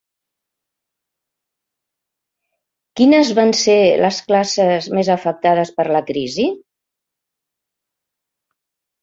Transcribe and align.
Quines 3.01 3.31
van 3.41 3.53
ser 3.59 3.75
les 4.05 4.23
classes 4.31 4.89
més 5.01 5.13
afectades 5.17 5.75
per 5.77 5.87
la 5.99 6.03
crisi? 6.09 6.49